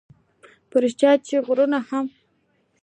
په 0.69 0.77
رښتیا 0.83 1.11
چې 1.27 1.35
غرونه 1.45 1.79
هم 1.89 2.05